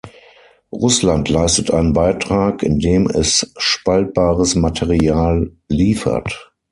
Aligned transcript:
Russland 0.73 1.29
leistet 1.29 1.69
einen 1.69 1.93
Beitrag, 1.93 2.63
indem 2.63 3.05
es 3.05 3.53
spaltbares 3.57 4.55
Material 4.55 5.51
liefert. 5.67 6.51